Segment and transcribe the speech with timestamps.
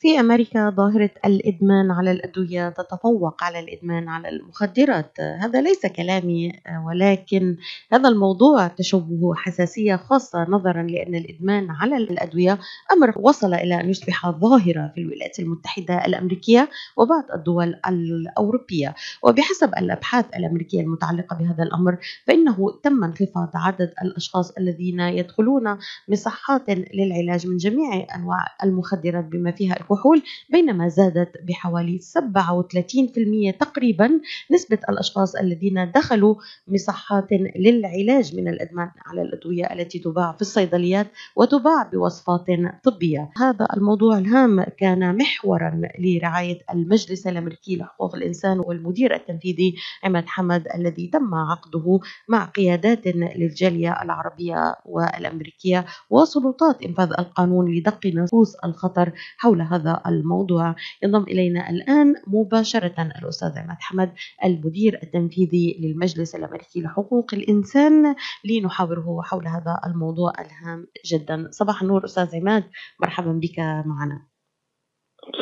[0.00, 5.20] في أمريكا ظاهرة الإدمان على الأدوية تتفوق على الإدمان على المخدرات.
[5.20, 6.52] هذا ليس كلامي
[6.86, 7.56] ولكن
[7.92, 12.58] هذا الموضوع تشوبه حساسية خاصة نظرا لأن الإدمان على الأدوية
[12.92, 18.94] أمر وصل إلى أن يصبح ظاهرة في الولايات المتحدة الأمريكية وبعض الدول الأوروبية.
[19.22, 25.78] وبحسب الأبحاث الأمريكية المتعلقة بهذا الأمر فإنه تم انخفاض عدد الأشخاص الذين يدخلون
[26.08, 34.78] مصحات للعلاج من جميع أنواع المخدرات بما فيها الكحول بينما زادت بحوالي 37% تقريبا نسبة
[34.88, 36.34] الأشخاص الذين دخلوا
[36.68, 42.46] مصحات للعلاج من الإدمان على الأدوية التي تباع في الصيدليات وتباع بوصفات
[42.84, 43.30] طبية.
[43.36, 49.74] هذا الموضوع الهام كان محورا لرعاية المجلس الأمريكي لحقوق الإنسان والمدير التنفيذي
[50.04, 58.54] عماد حمد الذي تم عقده مع قيادات للجالية العربية والأمريكية وسلطات إنفاذ القانون لدق نفوس
[58.64, 60.74] الخطر حول هذا هذا الموضوع.
[61.02, 64.12] ينضم إلينا الآن مباشرة الأستاذ عماد حمد
[64.44, 71.48] المدير التنفيذي للمجلس الأمريكي لحقوق الإنسان لنحاوره حول هذا الموضوع الهام جدا.
[71.50, 72.64] صباح النور أستاذ عماد
[73.00, 74.37] مرحبا بك معنا.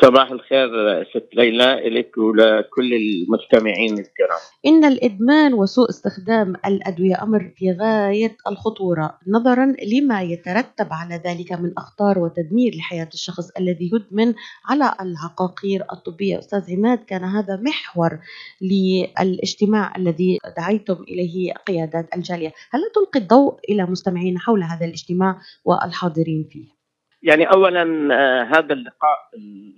[0.01, 0.69] صباح الخير
[1.03, 4.39] ست ليلى لك ولكل المستمعين الكرام.
[4.65, 11.73] إن الإدمان وسوء استخدام الأدوية أمر في غاية الخطورة نظرا لما يترتب على ذلك من
[11.77, 14.33] أخطار وتدمير لحياة الشخص الذي يدمن
[14.65, 16.39] على العقاقير الطبية.
[16.39, 18.19] أستاذ عماد كان هذا محور
[18.61, 22.53] للاجتماع الذي دعيتم إليه قيادات الجالية.
[22.71, 26.76] هل تلقي الضوء إلى مستمعين حول هذا الاجتماع والحاضرين فيه؟
[27.21, 29.17] يعني اولا آه، هذا اللقاء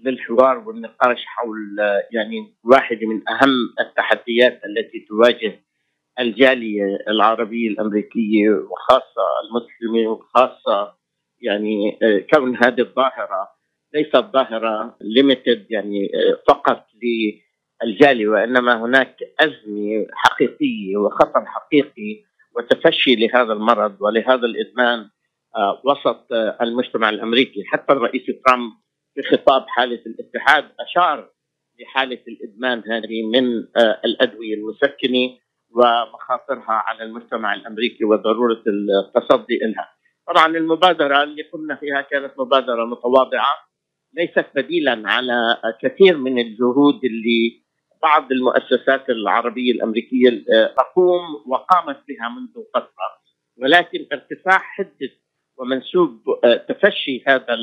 [0.05, 5.59] للحوار والنقاش حول آه، يعني واحد من أهم التحديات التي تواجه
[6.19, 10.95] الجالية العربية الأمريكية وخاصة المسلمه وخاصة
[11.41, 13.49] يعني آه، كون هذه الظاهرة
[13.93, 16.09] ليست ظاهرة ليميتد يعني
[16.47, 16.85] فقط
[17.83, 22.23] للجالية وإنما هناك أزمة حقيقية وخطر حقيقي
[22.55, 25.09] وتفشي لهذا المرض ولهذا الإدمان
[25.83, 28.71] وسط آه، المجتمع الأمريكي حتى الرئيس ترامب
[29.15, 31.29] في خطاب حالة الاتحاد أشار
[31.79, 35.37] لحالة الإدمان هذه من آه، الأدوية المسكنة
[35.69, 39.89] ومخاطرها على المجتمع الأمريكي وضرورة التصدي لها.
[40.27, 43.55] طبعا المبادرة اللي قمنا فيها كانت مبادرة متواضعة
[44.13, 47.63] ليست بديلا على كثير من الجهود اللي
[48.03, 50.45] بعض المؤسسات العربية الأمريكية
[50.77, 53.19] تقوم وقامت بها منذ فترة
[53.57, 55.09] ولكن ارتفاع حدة
[55.59, 57.57] ومنسوب آه، تفشي هذا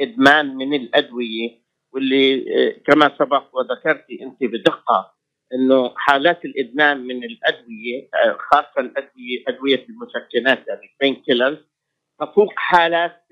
[0.00, 1.60] الإدمان من الأدوية
[1.92, 5.12] واللي آه، كما سبق وذكرتي أنت بدقة
[5.54, 11.58] إنه حالات الإدمان من الأدوية آه، خاصة الأدوية أدوية المسكنات يعني بين كيلرز
[12.20, 13.26] تفوق حالات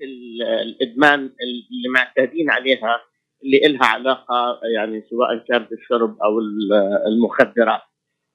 [0.61, 3.01] الإدمان اللي معتادين عليها
[3.43, 6.39] اللي إلها علاقة يعني سواء كان بالشرب أو
[7.07, 7.81] المخدرات.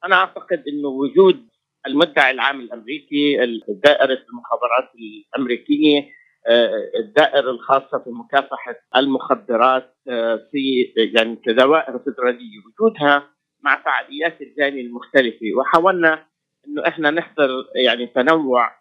[0.05, 1.49] أنا أعتقد إنه وجود
[1.87, 3.37] المدعي العام الأمريكي
[3.69, 6.09] دائره المخابرات الأمريكية
[6.47, 13.31] آه، الدائره الخاصة في مكافحة المخدرات آه، في يعني كدوائر فدرالية وجودها
[13.63, 15.47] مع فعاليات الجاني المختلفة.
[15.57, 16.27] وحاولنا
[16.69, 18.73] إنه إحنا نحضر يعني تنوع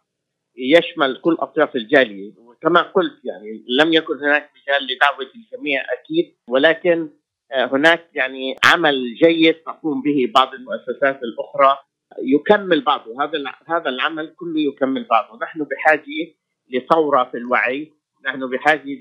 [0.58, 2.34] يشمل كل اطياف الجالية.
[2.38, 7.10] وكما قلت يعني لم يكن هناك مجال لدعوة الجميع أكيد ولكن
[7.52, 11.78] آه، هناك يعني عمل جيد تقوم به بعض المؤسسات الأخرى
[12.22, 13.24] يكمل بعضه.
[13.24, 15.40] هذا هذا العمل كله يكمل بعضه.
[15.42, 16.34] نحن بحاجة
[16.70, 17.92] لثورة في الوعي.
[18.26, 18.98] نحن بحاجة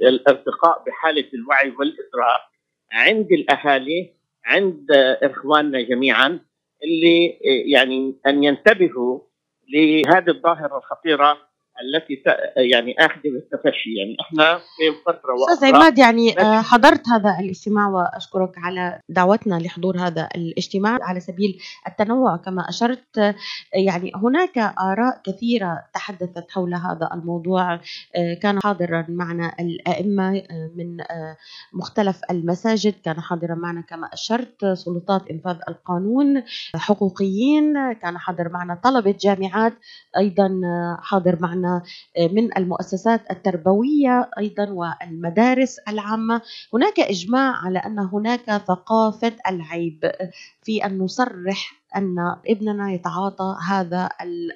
[0.00, 2.40] للارتقاء بحالة الوعي والإدراك
[2.92, 4.12] عند الأهالي
[4.44, 4.86] عند
[5.22, 6.40] إخواننا جميعا
[6.84, 7.38] اللي
[7.72, 9.20] يعني أن ينتبهوا
[9.68, 11.38] لهذه الظاهرة الخطيرة
[11.82, 12.22] التي
[12.56, 13.94] يعني آخذ بالتفشي.
[13.94, 19.98] يعني إحنا في فترة أستاذ عماد يعني آه، حضرت هذا الاجتماع وأشكرك على دعوتنا لحضور
[19.98, 22.36] هذا الاجتماع على سبيل التنوع.
[22.36, 23.34] كما أشرت
[23.74, 30.96] يعني هناك آراء كثيرة تحدثت حول هذا الموضوع آه، كان حاضرا معنا الأئمة آه، من
[31.72, 32.94] مختلف المساجد.
[33.04, 36.42] كان حاضرا معنا كما أشرت سلطات إنفاذ القانون
[36.76, 37.92] حقوقيين.
[37.92, 39.72] كان حاضر معنا طلبة جامعات
[40.16, 40.60] أيضا
[41.02, 41.65] حاضر معنا
[42.32, 46.42] من المؤسسات التربوية أيضا والمدارس العامة.
[46.74, 50.12] هناك إجماع على أن هناك ثقافة العيب
[50.62, 52.16] في أن نصرح أن
[52.48, 54.08] ابننا يتعاطى هذا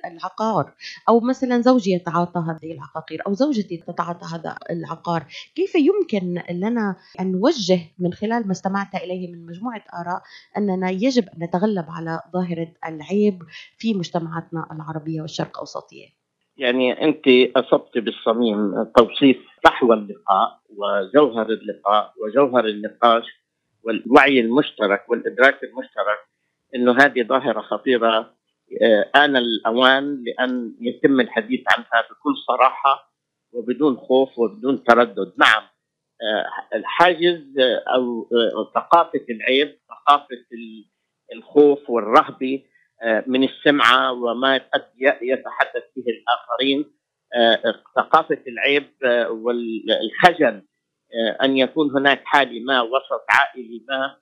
[0.05, 0.75] العقار
[1.09, 5.27] أو مثلا زوجي يتعاطى هذه العقاقير أو زوجتي تتعاطى هذا العقار.
[5.55, 10.23] كيف يمكن لنا أن نوجه من خلال ما استمعت إليه من مجموعة آراء
[10.57, 13.43] أننا يجب أن نتغلب على ظاهرة العيب
[13.79, 16.20] في مجتمعاتنا العربية والشرق أوسطية؟
[16.61, 23.25] يعني أنت أصبت بالصميم توصيف فحوى اللقاء وجوهر اللقاء وجوهر النقاش
[23.83, 26.19] والوعي المشترك والإدراك المشترك
[26.75, 28.35] إنه هذه ظاهرة خطيرة
[28.83, 33.13] آه، آن الأوان لأن يتم الحديث عنها بكل صراحة
[33.53, 35.33] وبدون خوف وبدون تردد.
[35.39, 35.63] نعم
[36.23, 38.29] آه، الحاجز آه، أو
[38.75, 40.47] ثقافة العيب ثقافة
[41.33, 42.63] الخوف والرهبة
[43.27, 44.87] من السمعة وما قد
[45.23, 46.85] يتحدث به الآخرين.
[47.97, 48.91] ثقافة العيب
[49.31, 50.63] والخجل
[51.43, 54.17] أن يكون هناك حالة ما وسط عائلي ما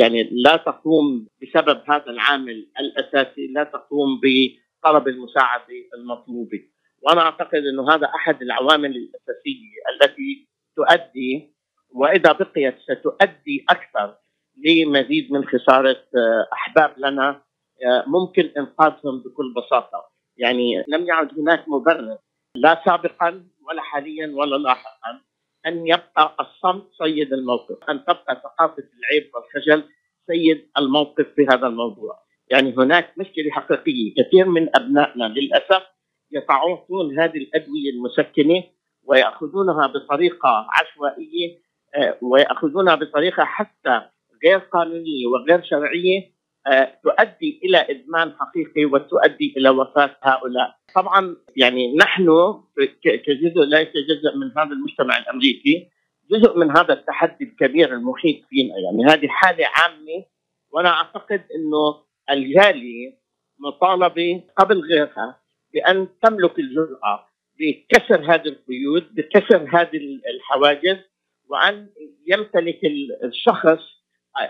[0.00, 6.62] يعني لا تقوم بسبب هذا العامل الأساسي لا تقوم بطلب المساعدة المطلوبة.
[7.02, 11.54] وأنا أعتقد إنه هذا أحد العوامل الأساسية التي تؤدي
[11.90, 14.16] وإذا بقيت ستؤدي أكثر
[14.56, 16.02] لمزيد من خسارة
[16.52, 17.42] أحباب لنا
[18.06, 20.04] ممكن إنقاذهم بكل بساطة
[20.36, 22.18] يعني لم يعد هناك مبرر
[22.56, 25.20] لا سابقا ولا حاليا ولا لاحقا
[25.66, 29.84] أن يبقى الصمت سيد الموقف، أن تبقى ثقافة العيب والخجل
[30.26, 32.18] سيد الموقف في هذا الموضوع.
[32.50, 35.82] يعني هناك مشكلة حقيقية، كثير من أبنائنا للأسف
[36.32, 38.64] يتعاطون هذه الأدوية المسكنة
[39.04, 41.64] ويأخذونها بطريقة عشوائية
[41.94, 44.02] آه، ويأخذونها بطريقة حتى
[44.44, 46.34] غير قانونية وغير شرعية
[46.66, 50.76] آه، تؤدي إلى إدمان حقيقي وتؤدي إلى وفاة هؤلاء.
[50.94, 52.26] طبعا يعني نحن
[53.02, 55.88] كجزء ليس جزء من هذا المجتمع الأمريكي
[56.30, 60.24] جزء من هذا التحدي الكبير المحيط فينا يعني هذه حالة عامة
[60.72, 63.18] وأنا أعتقد إنه الجالية
[63.58, 65.40] مطالبة قبل غيرها
[65.74, 67.26] بأن تملك الجرأة
[67.58, 70.98] بكسر هذه القيود بكسر هذه الحواجز
[71.48, 71.88] وأن
[72.26, 72.80] يمتلك
[73.24, 74.03] الشخص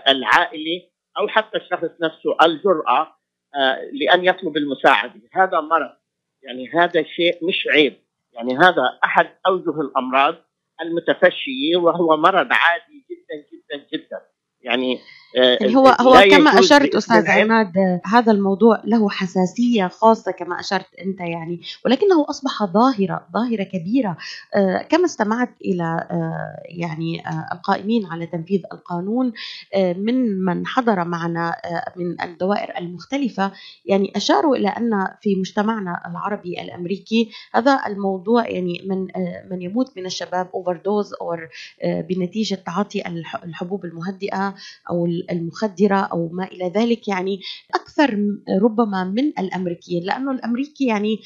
[0.07, 3.15] العائلي أو حتى الشخص نفسه الجرأة
[3.55, 5.21] آه، لأن يطلب المساعدة.
[5.33, 5.97] هذا مرض.
[6.43, 7.93] يعني هذا شيء مش عيب.
[8.33, 10.35] يعني هذا أحد أوجه الأمراض
[10.81, 14.21] المتفشية وهو مرض عادي جدا جدا جدا.
[14.61, 14.99] يعني
[15.35, 17.73] يعني هو هو كما أشرت أستاذ عماد
[18.05, 24.17] هذا الموضوع له حساسية خاصة كما أشرت أنت يعني ولكنه أصبح ظاهرة ظاهرة كبيرة.
[24.55, 27.23] آه، كما استمعت إلى آه، يعني
[27.53, 29.33] القائمين على تنفيذ القانون
[29.75, 31.55] من من حضر معنا
[31.95, 33.51] من الدوائر المختلفة
[33.85, 39.07] يعني أشاروا إلى أن في مجتمعنا العربي الأمريكي هذا الموضوع يعني من
[39.51, 41.37] من يموت من الشباب overdose أو
[41.85, 43.03] بنتيجة تعاطي
[43.43, 44.55] الحبوب المهدئة
[44.89, 47.39] أو المخدرة أو ما إلى ذلك يعني
[47.75, 48.17] أكثر
[48.61, 51.19] ربما من الأمريكيين لأنه الأمريكي يعني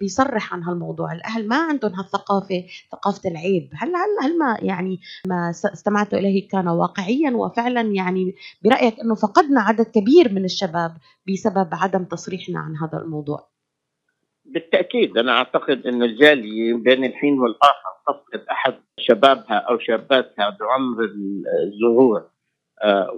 [0.00, 1.12] بيصرح عن هالموضوع.
[1.12, 3.70] الأهل ما عندهم هالثقافة ثقافة العيب.
[3.74, 8.34] هل هل هل ما يعني ما استمعت إليه كان واقعيا وفعلا يعني
[8.64, 10.96] برأيك أنه فقدنا عدد كبير من الشباب
[11.28, 13.50] بسبب عدم تصريحنا عن هذا الموضوع؟
[14.44, 15.18] بالتأكيد.
[15.18, 21.04] أنا أعتقد ان الجالية بين الحين والآخر تفقد أحد شبابها أو شاباتها بعمر
[21.64, 22.29] الزهور.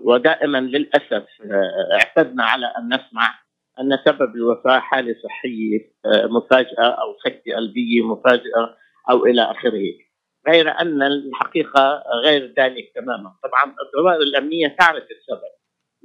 [0.05, 3.39] ودائما للأسف آه، اعتدنا على أن نسمع
[3.81, 8.77] أن سبب الوفاة حالة صحية آه، مفاجأة أو سكته قلبية مفاجأة
[9.11, 9.83] أو إلى آخره.
[10.49, 13.33] غير أن الحقيقة غير ذلك تماما.
[13.43, 15.53] طبعا الدوائر الأمنية تعرف السبب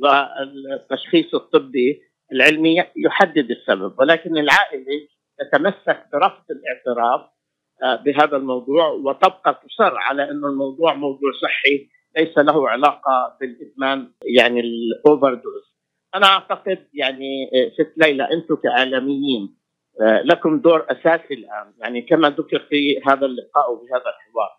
[0.04, 2.02] والتشخيص الطبي
[2.32, 5.08] العلمي يحدد السبب ولكن العائلة
[5.40, 7.22] تتمسك برفض الاعتراف
[8.06, 15.34] بهذا الموضوع وتبقى تصر على انه الموضوع موضوع صحي ليس له علاقة بالإدمان يعني ال
[15.34, 15.78] overdose
[16.16, 19.58] أنا أعتقد يعني آه، ست ليلى أنتم كاعلاميين
[20.02, 21.74] آه، لكم دور أساسي الآن.
[21.78, 24.50] يعني كما ذكر في هذا اللقاء وفي هذا الحوار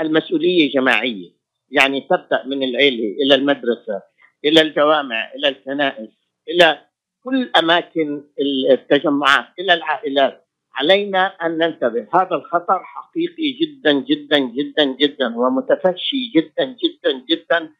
[0.00, 1.30] المسؤولية جماعية.
[1.70, 4.02] يعني تبدأ من العيلة إلى المدرسة
[4.44, 6.10] إلى الجوامع إلى الكنائس
[6.48, 6.78] إلى
[7.24, 8.24] كل أماكن
[8.70, 10.43] التجمعات إلى العائلات.
[10.74, 12.06] علينا أن ننتبه.
[12.14, 17.72] هذا الخطر حقيقي جدا جدا جدا جدا ومتفشي جدا جدا جدا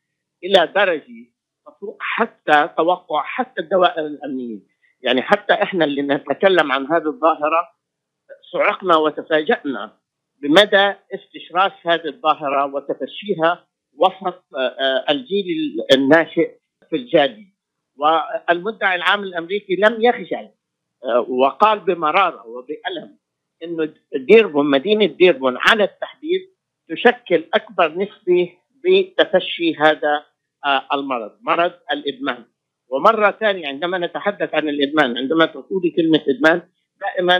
[0.44, 1.34] إلى درجة
[1.66, 4.60] تفوق حتى توقع حتى الدوائر الأمنية.
[5.02, 7.68] يعني حتى إحنا اللي نتكلم عن هذه الظاهرة
[8.52, 9.92] صعقنا وتفاجأنا
[10.42, 13.66] بمدى استشراس هذه الظاهرة وتفشيها
[13.98, 15.46] وسط آه، الجيل
[15.94, 16.50] الناشئ
[16.90, 17.54] في الجالية.
[17.96, 20.48] والمدعي العام الأمريكي لم يخجل.
[21.28, 23.18] وقال بمرارة وبألم
[23.62, 26.40] إنه ديربون مدينة ديربون على التحديد
[26.88, 28.52] تشكل أكبر نسبة
[28.84, 30.24] بتفشي هذا
[30.64, 32.44] آه، المرض، مرض الإدمان.
[32.88, 36.62] ومرة ثانية عندما نتحدث عن الإدمان، عندما تقولي كلمة إدمان
[37.00, 37.36] دائما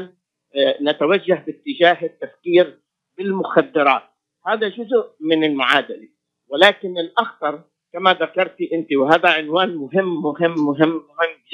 [0.57, 2.79] آه، نتوجه باتجاه التفكير
[3.19, 4.03] بالمخدرات،
[4.47, 6.09] هذا جزء من المعادلة،
[6.49, 11.54] ولكن الأخطر كما ذكرتي أنت وهذا عنوان مهم مهم مهم مهم جدا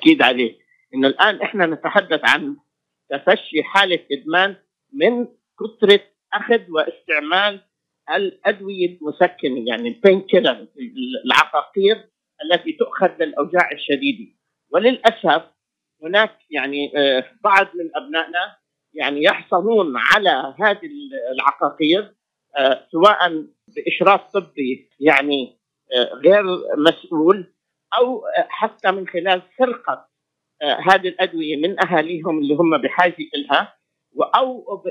[0.00, 0.58] التاكيد عليه.
[0.94, 2.56] إنه الآن إحنا نتحدث عن
[3.10, 4.56] تفشي حالة إدمان
[4.92, 5.26] من
[5.60, 6.00] كثرة
[6.34, 7.60] أخذ واستعمال
[8.14, 10.66] الأدوية المسكنة يعني البين كيلر
[11.24, 12.10] العقاقير
[12.44, 14.32] التي تؤخذ للأوجاع الشديدة.
[14.72, 15.42] وللأسف
[16.02, 18.56] هناك يعني آه، بعض من أبنائنا
[18.94, 20.90] يعني يحصلون على هذه
[21.34, 22.14] العقاقير
[22.58, 25.58] آه، سواء بإشراف طبي يعني
[25.96, 26.42] آه، غير
[26.76, 27.52] مسؤول
[27.98, 30.08] أو حتى من خلال سرقة
[30.62, 33.74] هذه الأدوية من أهاليهم اللي هم بحاجة لها
[34.34, 34.82] أو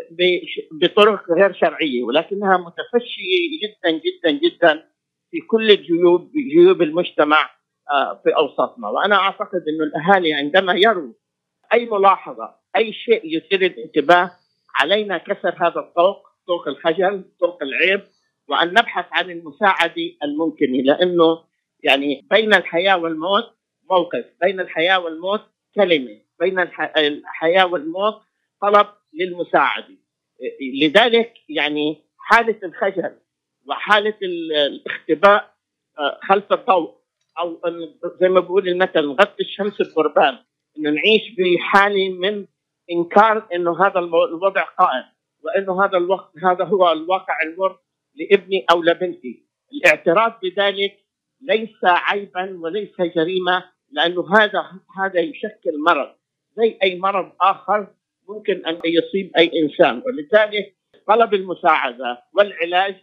[0.72, 4.90] بطرق غير شرعية ولكنها متفشية جدا جدا جدا
[5.32, 7.50] في كل الجيوب جيوب المجتمع
[7.92, 11.14] آه، في اوسطنا وأنا أعتقد إنه الأهالي عندما يروا
[11.74, 14.32] أي ملاحظة أي شيء يثير الانتباه
[14.76, 18.02] علينا كسر هذا الطوق طوق الخجل طوق العيب
[18.48, 21.44] وأن نبحث عن المساعدة الممكنة لأنه
[21.84, 23.44] يعني بين الحياة والموت
[23.92, 25.42] موقف بين الحياة والموت
[25.76, 26.60] كلمة بين
[26.98, 28.22] الحياة والموت
[28.62, 29.98] طلب للمساعدة.
[30.82, 33.16] لذلك يعني حالة الخجل
[33.68, 35.54] وحالة الاختباء
[36.00, 37.00] آه، خلف الضوء
[37.40, 37.62] أو
[38.22, 40.38] زي ما بقول المثل نغطي الشمس بقربان
[40.78, 42.46] إنه نعيش بحالة من
[42.92, 45.04] إنكار إنه هذا الوضع قائم
[45.44, 47.80] وإنه هذا الوقت هذا هو الواقع المر
[48.16, 49.46] لابني أو لبنتي.
[49.74, 50.98] الاعتراف بذلك
[51.42, 54.66] ليس عيبا وليس جريمه لأنه هذا
[54.98, 56.10] هذا يشكل مرض.
[56.58, 57.88] زي أي مرض آخر
[58.30, 60.04] ممكن أن يصيب أي إنسان.
[60.06, 60.76] ولذلك
[61.08, 62.96] طلب المساعدة والعلاج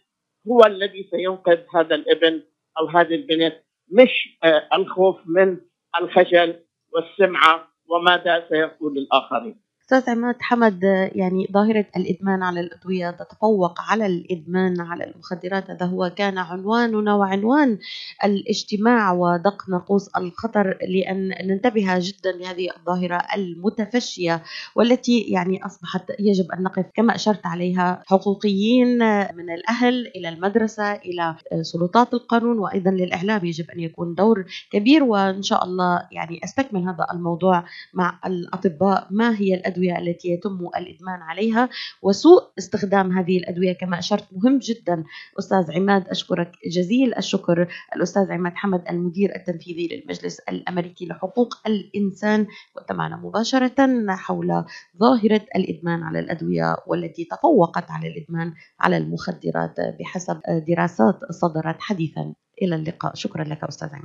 [0.49, 2.43] هو الذي سينقذ هذا الابن
[2.79, 3.55] أو هذه البنت
[3.89, 5.61] مش آه، الخوف من
[6.01, 6.61] الخجل
[6.93, 9.66] والسمعة وماذا سيقول الآخرين.
[9.87, 10.83] أستاذ عماد حمد
[11.15, 17.79] يعني ظاهرة الإدمان على الأدوية تتفوق على الإدمان على المخدرات هذا هو كان عنواننا وعنوان
[18.25, 24.43] الاجتماع ودق ناقوس الخطر لأن ننتبه جدا لهذه الظاهرة المتفشية
[24.77, 28.99] والتي يعني أصبحت يجب أن نقف كما أشرت عليها حقوقيين
[29.35, 35.43] من الأهل إلى المدرسة إلى سلطات القانون وأيضا للإعلام يجب أن يكون دور كبير وإن
[35.43, 37.65] شاء الله يعني أستكمل هذا الموضوع
[37.95, 41.69] مع الأطباء ما هي الأدوية الأدوية التي يتم الإدمان عليها
[42.03, 44.25] وسوء استخدام هذه الأدوية كما أشرت.
[44.33, 45.05] مهم جدا.
[45.39, 47.69] أستاذ عماد أشكرك جزيل الشكر.
[47.97, 54.65] الأستاذ عماد حمد المدير التنفيذي للمجلس الأمريكي لحقوق الإنسان كنت معنا مباشرة حول
[55.01, 62.35] ظاهرة الإدمان على الأدوية والتي تفوقت على الإدمان على المخدرات بحسب دراسات صدرت حديثا.
[62.63, 63.15] إلى اللقاء.
[63.15, 64.05] شكرا لك أستاذ عماد.